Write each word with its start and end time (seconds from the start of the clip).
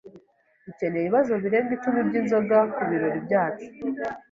Dukeneye 0.65 1.03
ibibazo 1.05 1.33
birenga 1.43 1.71
icumi 1.77 1.99
byinzoga 2.07 2.57
kubirori 2.75 3.19
byacu. 3.25 3.67